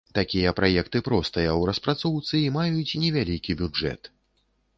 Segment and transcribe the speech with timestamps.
[0.17, 4.13] Такія праекты простыя ў распрацоўцы і маюць невялікі бюджэт.